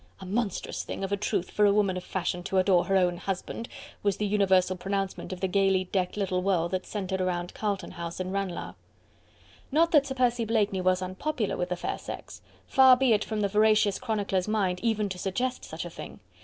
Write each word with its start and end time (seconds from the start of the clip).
"A 0.19 0.25
monstrous 0.25 0.81
thing, 0.83 1.03
of 1.03 1.11
a 1.11 1.15
truth, 1.15 1.51
for 1.51 1.63
a 1.65 1.71
woman 1.71 1.95
of 1.95 2.03
fashion 2.03 2.41
to 2.45 2.57
adore 2.57 2.85
her 2.85 2.97
own 2.97 3.17
husband!" 3.17 3.69
was 4.01 4.17
the 4.17 4.25
universal 4.25 4.75
pronouncement 4.75 5.31
of 5.31 5.41
the 5.41 5.47
gaily 5.47 5.83
decked 5.83 6.17
little 6.17 6.41
world 6.41 6.71
that 6.71 6.87
centred 6.87 7.21
around 7.21 7.53
Carlton 7.53 7.91
House 7.91 8.19
and 8.19 8.33
Ranelagh. 8.33 8.73
Not 9.71 9.91
that 9.91 10.07
Sir 10.07 10.15
Percy 10.15 10.43
Blakeney 10.43 10.81
was 10.81 11.03
unpopular 11.03 11.55
with 11.55 11.69
the 11.69 11.75
fair 11.75 11.99
sex. 11.99 12.41
Far 12.65 12.97
be 12.97 13.13
it 13.13 13.23
from 13.23 13.41
the 13.41 13.47
veracious 13.47 13.99
chronicler's 13.99 14.47
mind 14.47 14.79
even 14.81 15.07
to 15.07 15.19
suggest 15.19 15.63
such 15.63 15.85
a 15.85 15.89
thing. 15.91 16.19